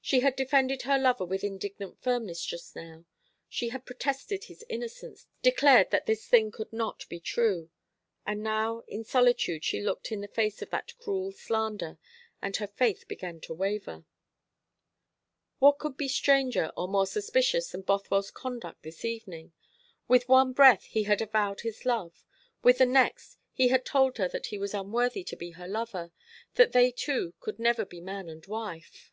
She 0.00 0.20
had 0.20 0.36
defended 0.36 0.80
her 0.84 0.98
lover 0.98 1.26
with 1.26 1.44
indignant 1.44 2.00
firmness 2.00 2.42
just 2.42 2.74
now. 2.74 3.04
She 3.46 3.68
had 3.68 3.84
protested 3.84 4.44
his 4.44 4.64
innocence 4.70 5.26
declared 5.42 5.90
that 5.90 6.06
this 6.06 6.26
thing 6.26 6.50
could 6.50 6.72
not 6.72 7.06
be 7.10 7.20
true; 7.20 7.68
and 8.24 8.42
now 8.42 8.84
in 8.88 9.04
solitude 9.04 9.64
she 9.64 9.82
looked 9.82 10.10
in 10.10 10.22
the 10.22 10.28
face 10.28 10.62
of 10.62 10.70
that 10.70 10.96
cruel 10.96 11.30
slander, 11.32 11.98
and 12.40 12.56
her 12.56 12.66
faith 12.68 13.06
began 13.06 13.38
to 13.42 13.52
waver. 13.52 14.06
What 15.58 15.78
could 15.78 15.98
be 15.98 16.08
stranger 16.08 16.72
or 16.74 16.88
more 16.88 17.06
suspicious 17.06 17.68
than 17.68 17.82
Bothwell's 17.82 18.30
conduct 18.30 18.84
this 18.84 19.04
evening? 19.04 19.52
With 20.08 20.26
one 20.26 20.54
breath 20.54 20.84
he 20.84 21.02
had 21.02 21.20
avowed 21.20 21.60
his 21.60 21.84
love; 21.84 22.24
with 22.62 22.78
the 22.78 22.86
next 22.86 23.36
he 23.52 23.68
had 23.68 23.84
told 23.84 24.16
her 24.16 24.28
that 24.28 24.46
he 24.46 24.56
was 24.56 24.72
unworthy 24.72 25.22
to 25.24 25.36
be 25.36 25.50
her 25.50 25.68
lover 25.68 26.12
that 26.54 26.72
they 26.72 26.90
two 26.90 27.34
could 27.40 27.58
never 27.58 27.84
be 27.84 28.00
man 28.00 28.30
and 28.30 28.46
wife. 28.46 29.12